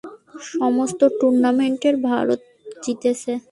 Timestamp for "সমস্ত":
0.53-0.99